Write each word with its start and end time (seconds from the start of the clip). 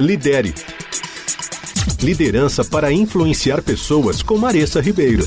Lidere. 0.00 0.54
Liderança 2.02 2.64
para 2.64 2.90
influenciar 2.90 3.62
pessoas 3.62 4.22
com 4.22 4.38
Maressa 4.38 4.80
Ribeiro. 4.80 5.24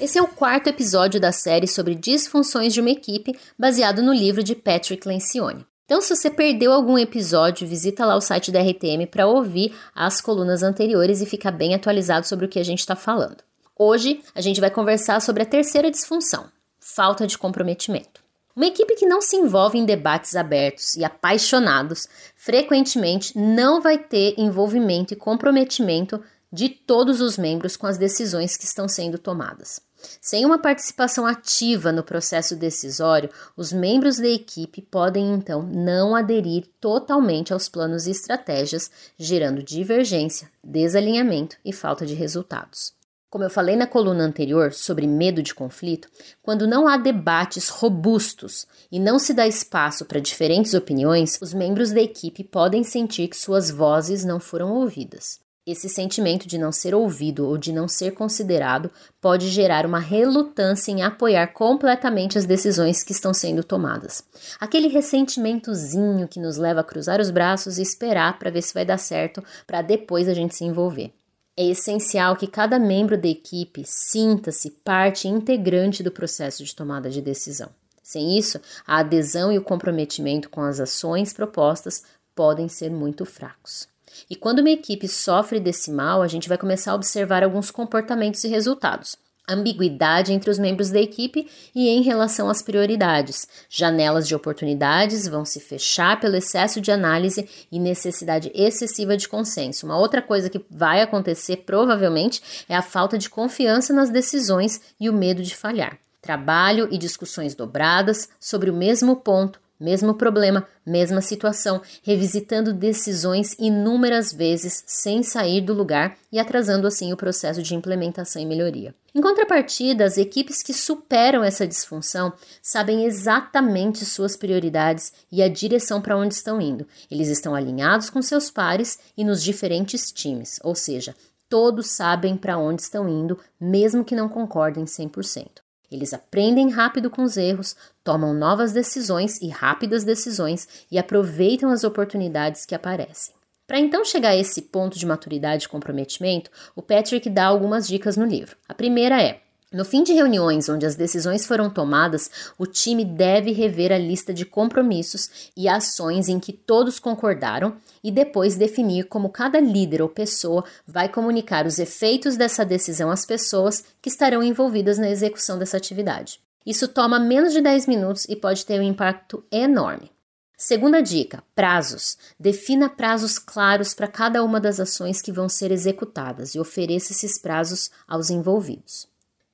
Esse 0.00 0.18
é 0.18 0.22
o 0.22 0.26
quarto 0.26 0.66
episódio 0.66 1.20
da 1.20 1.30
série 1.30 1.68
sobre 1.68 1.94
disfunções 1.94 2.74
de 2.74 2.80
uma 2.80 2.90
equipe, 2.90 3.38
baseado 3.56 4.02
no 4.02 4.12
livro 4.12 4.42
de 4.42 4.56
Patrick 4.56 5.06
Lencioni. 5.06 5.64
Então, 5.84 6.00
se 6.00 6.14
você 6.14 6.28
perdeu 6.28 6.72
algum 6.72 6.98
episódio, 6.98 7.68
visita 7.68 8.04
lá 8.04 8.16
o 8.16 8.20
site 8.20 8.50
da 8.50 8.60
RTM 8.60 9.06
para 9.06 9.28
ouvir 9.28 9.72
as 9.94 10.20
colunas 10.20 10.64
anteriores 10.64 11.20
e 11.20 11.26
ficar 11.26 11.52
bem 11.52 11.74
atualizado 11.74 12.26
sobre 12.26 12.46
o 12.46 12.48
que 12.48 12.58
a 12.58 12.64
gente 12.64 12.80
está 12.80 12.96
falando. 12.96 13.44
Hoje, 13.78 14.20
a 14.34 14.40
gente 14.40 14.60
vai 14.60 14.70
conversar 14.70 15.20
sobre 15.22 15.44
a 15.44 15.46
terceira 15.46 15.90
disfunção: 15.90 16.46
falta 16.80 17.28
de 17.28 17.38
comprometimento. 17.38 18.21
Uma 18.54 18.66
equipe 18.66 18.94
que 18.96 19.06
não 19.06 19.22
se 19.22 19.36
envolve 19.36 19.78
em 19.78 19.84
debates 19.84 20.36
abertos 20.36 20.94
e 20.94 21.04
apaixonados 21.04 22.06
frequentemente 22.36 23.36
não 23.38 23.80
vai 23.80 23.96
ter 23.96 24.34
envolvimento 24.36 25.14
e 25.14 25.16
comprometimento 25.16 26.22
de 26.52 26.68
todos 26.68 27.22
os 27.22 27.38
membros 27.38 27.76
com 27.78 27.86
as 27.86 27.96
decisões 27.96 28.56
que 28.56 28.64
estão 28.64 28.86
sendo 28.86 29.18
tomadas. 29.18 29.80
Sem 30.20 30.44
uma 30.44 30.58
participação 30.58 31.24
ativa 31.24 31.92
no 31.92 32.02
processo 32.02 32.54
decisório, 32.56 33.30
os 33.56 33.72
membros 33.72 34.18
da 34.18 34.28
equipe 34.28 34.82
podem 34.82 35.32
então 35.32 35.62
não 35.62 36.14
aderir 36.14 36.66
totalmente 36.80 37.52
aos 37.52 37.68
planos 37.68 38.06
e 38.06 38.10
estratégias, 38.10 38.90
gerando 39.16 39.62
divergência, 39.62 40.50
desalinhamento 40.62 41.56
e 41.64 41.72
falta 41.72 42.04
de 42.04 42.14
resultados. 42.14 42.92
Como 43.32 43.44
eu 43.44 43.48
falei 43.48 43.76
na 43.76 43.86
coluna 43.86 44.24
anterior 44.24 44.74
sobre 44.74 45.06
medo 45.06 45.42
de 45.42 45.54
conflito, 45.54 46.06
quando 46.42 46.66
não 46.66 46.86
há 46.86 46.98
debates 46.98 47.70
robustos 47.70 48.66
e 48.92 49.00
não 49.00 49.18
se 49.18 49.32
dá 49.32 49.48
espaço 49.48 50.04
para 50.04 50.20
diferentes 50.20 50.74
opiniões, 50.74 51.38
os 51.40 51.54
membros 51.54 51.92
da 51.92 52.02
equipe 52.02 52.44
podem 52.44 52.84
sentir 52.84 53.28
que 53.28 53.36
suas 53.38 53.70
vozes 53.70 54.22
não 54.22 54.38
foram 54.38 54.74
ouvidas. 54.74 55.40
Esse 55.66 55.88
sentimento 55.88 56.46
de 56.46 56.58
não 56.58 56.70
ser 56.70 56.94
ouvido 56.94 57.48
ou 57.48 57.56
de 57.56 57.72
não 57.72 57.88
ser 57.88 58.10
considerado 58.10 58.90
pode 59.18 59.48
gerar 59.48 59.86
uma 59.86 59.98
relutância 59.98 60.92
em 60.92 61.02
apoiar 61.02 61.54
completamente 61.54 62.36
as 62.36 62.44
decisões 62.44 63.02
que 63.02 63.12
estão 63.12 63.32
sendo 63.32 63.64
tomadas. 63.64 64.22
Aquele 64.60 64.88
ressentimentozinho 64.88 66.28
que 66.28 66.38
nos 66.38 66.58
leva 66.58 66.80
a 66.80 66.84
cruzar 66.84 67.18
os 67.18 67.30
braços 67.30 67.78
e 67.78 67.82
esperar 67.82 68.38
para 68.38 68.50
ver 68.50 68.60
se 68.60 68.74
vai 68.74 68.84
dar 68.84 68.98
certo 68.98 69.42
para 69.66 69.80
depois 69.80 70.28
a 70.28 70.34
gente 70.34 70.54
se 70.54 70.66
envolver. 70.66 71.14
É 71.56 71.64
essencial 71.64 72.36
que 72.36 72.46
cada 72.46 72.78
membro 72.78 73.16
da 73.16 73.28
equipe 73.28 73.82
sinta-se 73.84 74.70
parte 74.70 75.28
integrante 75.28 76.02
do 76.02 76.10
processo 76.10 76.64
de 76.64 76.74
tomada 76.74 77.10
de 77.10 77.20
decisão. 77.20 77.68
Sem 78.02 78.38
isso, 78.38 78.60
a 78.86 78.98
adesão 78.98 79.52
e 79.52 79.58
o 79.58 79.62
comprometimento 79.62 80.48
com 80.48 80.62
as 80.62 80.80
ações 80.80 81.32
propostas 81.32 82.02
podem 82.34 82.68
ser 82.68 82.90
muito 82.90 83.24
fracos. 83.24 83.86
E 84.28 84.36
quando 84.36 84.60
uma 84.60 84.70
equipe 84.70 85.06
sofre 85.08 85.60
desse 85.60 85.90
mal, 85.90 86.22
a 86.22 86.28
gente 86.28 86.48
vai 86.48 86.58
começar 86.58 86.92
a 86.92 86.94
observar 86.94 87.42
alguns 87.42 87.70
comportamentos 87.70 88.42
e 88.44 88.48
resultados 88.48 89.16
ambiguidade 89.52 90.32
entre 90.32 90.50
os 90.50 90.58
membros 90.58 90.90
da 90.90 91.00
equipe 91.00 91.48
e 91.74 91.88
em 91.88 92.02
relação 92.02 92.48
às 92.50 92.62
prioridades. 92.62 93.46
Janelas 93.68 94.26
de 94.26 94.34
oportunidades 94.34 95.28
vão 95.28 95.44
se 95.44 95.60
fechar 95.60 96.18
pelo 96.20 96.36
excesso 96.36 96.80
de 96.80 96.90
análise 96.90 97.48
e 97.70 97.78
necessidade 97.78 98.50
excessiva 98.54 99.16
de 99.16 99.28
consenso. 99.28 99.86
Uma 99.86 99.98
outra 99.98 100.20
coisa 100.20 100.50
que 100.50 100.64
vai 100.70 101.00
acontecer 101.00 101.58
provavelmente 101.58 102.42
é 102.68 102.74
a 102.74 102.82
falta 102.82 103.16
de 103.16 103.30
confiança 103.30 103.92
nas 103.92 104.10
decisões 104.10 104.80
e 104.98 105.08
o 105.08 105.12
medo 105.12 105.42
de 105.42 105.54
falhar. 105.54 105.98
Trabalho 106.20 106.88
e 106.90 106.98
discussões 106.98 107.54
dobradas 107.54 108.28
sobre 108.38 108.70
o 108.70 108.74
mesmo 108.74 109.16
ponto 109.16 109.61
mesmo 109.82 110.14
problema, 110.14 110.66
mesma 110.86 111.20
situação, 111.20 111.82
revisitando 112.02 112.72
decisões 112.72 113.54
inúmeras 113.58 114.32
vezes 114.32 114.84
sem 114.86 115.22
sair 115.22 115.60
do 115.60 115.74
lugar 115.74 116.16
e 116.30 116.38
atrasando 116.38 116.86
assim 116.86 117.12
o 117.12 117.16
processo 117.16 117.62
de 117.62 117.74
implementação 117.74 118.40
e 118.40 118.46
melhoria. 118.46 118.94
Em 119.14 119.20
contrapartida, 119.20 120.04
as 120.04 120.16
equipes 120.16 120.62
que 120.62 120.72
superam 120.72 121.44
essa 121.44 121.66
disfunção 121.66 122.32
sabem 122.62 123.04
exatamente 123.04 124.04
suas 124.04 124.36
prioridades 124.36 125.12
e 125.30 125.42
a 125.42 125.48
direção 125.48 126.00
para 126.00 126.16
onde 126.16 126.34
estão 126.34 126.60
indo. 126.60 126.86
Eles 127.10 127.28
estão 127.28 127.54
alinhados 127.54 128.08
com 128.08 128.22
seus 128.22 128.50
pares 128.50 128.98
e 129.16 129.24
nos 129.24 129.42
diferentes 129.42 130.10
times, 130.10 130.58
ou 130.62 130.74
seja, 130.74 131.14
todos 131.48 131.90
sabem 131.90 132.36
para 132.36 132.56
onde 132.56 132.80
estão 132.80 133.06
indo, 133.06 133.38
mesmo 133.60 134.04
que 134.04 134.16
não 134.16 134.28
concordem 134.28 134.84
100%. 134.84 135.62
Eles 135.92 136.14
aprendem 136.14 136.70
rápido 136.70 137.10
com 137.10 137.22
os 137.22 137.36
erros, 137.36 137.76
tomam 138.02 138.32
novas 138.32 138.72
decisões 138.72 139.38
e 139.42 139.48
rápidas 139.48 140.04
decisões 140.04 140.66
e 140.90 140.98
aproveitam 140.98 141.70
as 141.70 141.84
oportunidades 141.84 142.64
que 142.64 142.74
aparecem. 142.74 143.34
Para 143.66 143.78
então 143.78 144.02
chegar 144.02 144.30
a 144.30 144.36
esse 144.36 144.62
ponto 144.62 144.98
de 144.98 145.04
maturidade 145.04 145.66
e 145.66 145.68
comprometimento, 145.68 146.50
o 146.74 146.80
Patrick 146.80 147.28
dá 147.28 147.44
algumas 147.44 147.86
dicas 147.86 148.16
no 148.16 148.24
livro. 148.24 148.56
A 148.66 148.72
primeira 148.72 149.22
é: 149.22 149.42
no 149.72 149.84
fim 149.84 150.02
de 150.02 150.12
reuniões 150.12 150.68
onde 150.68 150.84
as 150.84 150.94
decisões 150.94 151.46
foram 151.46 151.70
tomadas, 151.70 152.30
o 152.58 152.66
time 152.66 153.04
deve 153.04 153.52
rever 153.52 153.92
a 153.92 153.98
lista 153.98 154.32
de 154.32 154.44
compromissos 154.44 155.50
e 155.56 155.68
ações 155.68 156.28
em 156.28 156.38
que 156.38 156.52
todos 156.52 156.98
concordaram 156.98 157.76
e 158.04 158.10
depois 158.10 158.56
definir 158.56 159.04
como 159.04 159.30
cada 159.30 159.60
líder 159.60 160.02
ou 160.02 160.08
pessoa 160.08 160.64
vai 160.86 161.08
comunicar 161.08 161.66
os 161.66 161.78
efeitos 161.78 162.36
dessa 162.36 162.64
decisão 162.64 163.10
às 163.10 163.24
pessoas 163.24 163.84
que 164.00 164.08
estarão 164.08 164.42
envolvidas 164.42 164.98
na 164.98 165.08
execução 165.08 165.58
dessa 165.58 165.76
atividade. 165.76 166.40
Isso 166.64 166.86
toma 166.88 167.18
menos 167.18 167.52
de 167.52 167.60
10 167.60 167.86
minutos 167.86 168.24
e 168.28 168.36
pode 168.36 168.64
ter 168.64 168.78
um 168.78 168.84
impacto 168.84 169.44
enorme. 169.50 170.10
Segunda 170.56 171.02
dica: 171.02 171.42
prazos. 171.56 172.16
Defina 172.38 172.88
prazos 172.88 173.36
claros 173.36 173.94
para 173.94 174.06
cada 174.06 174.44
uma 174.44 174.60
das 174.60 174.78
ações 174.78 175.20
que 175.20 175.32
vão 175.32 175.48
ser 175.48 175.72
executadas 175.72 176.54
e 176.54 176.60
ofereça 176.60 177.12
esses 177.12 177.36
prazos 177.36 177.90
aos 178.06 178.30
envolvidos. 178.30 179.11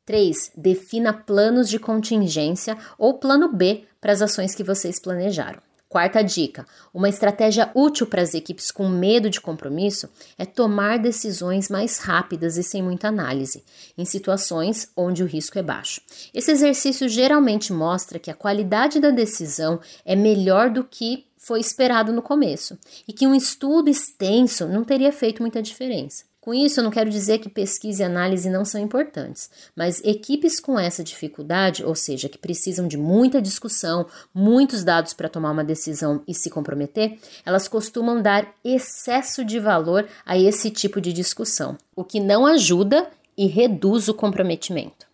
3. 0.09 0.53
Defina 0.57 1.13
planos 1.13 1.69
de 1.69 1.79
contingência 1.79 2.79
ou 2.97 3.19
plano 3.19 3.53
B 3.53 3.85
para 4.01 4.11
as 4.11 4.23
ações 4.23 4.55
que 4.55 4.65
vocês 4.65 4.99
planejaram. 4.99 5.61
Quarta 5.87 6.23
dica: 6.23 6.65
uma 6.95 7.11
estratégia 7.11 7.71
útil 7.75 8.07
para 8.07 8.23
as 8.23 8.33
equipes 8.33 8.71
com 8.71 8.89
medo 8.89 9.29
de 9.29 9.39
compromisso 9.39 10.09
é 10.39 10.47
tomar 10.47 10.99
decisões 10.99 11.69
mais 11.69 11.99
rápidas 11.99 12.57
e 12.57 12.63
sem 12.63 12.83
muita 12.83 13.09
análise, 13.09 13.63
em 13.99 14.07
situações 14.07 14.91
onde 14.97 15.23
o 15.23 15.27
risco 15.27 15.59
é 15.59 15.63
baixo. 15.63 16.01
Esse 16.33 16.53
exercício 16.53 17.07
geralmente 17.07 17.71
mostra 17.71 18.19
que 18.19 18.31
a 18.31 18.35
qualidade 18.35 19.01
da 19.01 19.11
decisão 19.11 19.79
é 20.07 20.17
melhor 20.17 20.71
do 20.71 20.85
que 20.85 21.27
foi 21.37 21.61
esperado 21.61 22.15
no 22.15 22.23
começo 22.23 22.79
e 23.07 23.13
que 23.13 23.27
um 23.27 23.35
estudo 23.35 23.91
extenso 23.91 24.67
não 24.67 24.85
teria 24.85 25.13
feito 25.13 25.43
muita 25.43 25.61
diferença. 25.61 26.25
Com 26.49 26.55
isso, 26.55 26.81
eu 26.81 26.85
não 26.85 26.91
quero 26.91 27.11
dizer 27.11 27.41
que 27.41 27.49
pesquisa 27.51 28.03
e 28.03 28.07
análise 28.07 28.49
não 28.49 28.65
são 28.65 28.81
importantes, 28.81 29.51
mas 29.77 30.03
equipes 30.03 30.59
com 30.59 30.81
essa 30.81 31.05
dificuldade, 31.05 31.85
ou 31.85 31.95
seja, 31.95 32.27
que 32.27 32.39
precisam 32.39 32.89
de 32.89 32.97
muita 32.97 33.43
discussão, 33.43 34.07
muitos 34.33 34.83
dados 34.83 35.13
para 35.13 35.29
tomar 35.29 35.51
uma 35.51 35.63
decisão 35.63 36.23
e 36.27 36.33
se 36.33 36.49
comprometer, 36.49 37.19
elas 37.45 37.69
costumam 37.69 38.23
dar 38.23 38.49
excesso 38.65 39.45
de 39.45 39.61
valor 39.61 40.09
a 40.25 40.39
esse 40.39 40.71
tipo 40.71 41.03
de 41.03 41.13
discussão, 41.13 41.77
o 41.95 42.03
que 42.03 42.19
não 42.19 42.47
ajuda 42.47 43.11
e 43.37 43.47
reduz 43.47 44.09
o 44.09 44.15
comprometimento. 44.15 45.07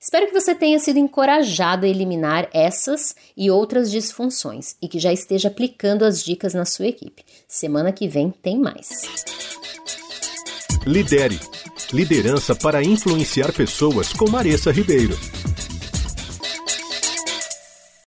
Espero 0.00 0.26
que 0.26 0.34
você 0.34 0.56
tenha 0.56 0.80
sido 0.80 0.98
encorajado 0.98 1.86
a 1.86 1.88
eliminar 1.88 2.48
essas 2.52 3.14
e 3.36 3.48
outras 3.48 3.92
disfunções 3.92 4.74
e 4.82 4.88
que 4.88 4.98
já 4.98 5.12
esteja 5.12 5.46
aplicando 5.46 6.04
as 6.04 6.20
dicas 6.20 6.52
na 6.52 6.64
sua 6.64 6.88
equipe. 6.88 7.24
Semana 7.46 7.92
que 7.92 8.08
vem 8.08 8.32
tem 8.32 8.58
mais. 8.58 8.88
Lidere. 10.86 11.38
Liderança 11.92 12.54
para 12.54 12.82
influenciar 12.82 13.52
pessoas 13.52 14.12
com 14.12 14.30
Maressa 14.30 14.72
Ribeiro. 14.72 15.16